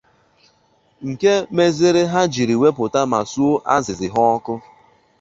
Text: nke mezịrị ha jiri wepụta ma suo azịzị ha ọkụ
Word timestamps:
nke 1.09 1.33
mezịrị 1.55 2.03
ha 2.11 2.21
jiri 2.33 2.55
wepụta 2.61 3.01
ma 3.11 3.19
suo 3.31 3.53
azịzị 3.75 4.07
ha 4.13 4.21
ọkụ 4.35 4.53